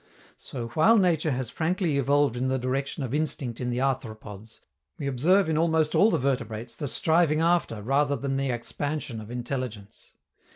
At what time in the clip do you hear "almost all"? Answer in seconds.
5.59-6.09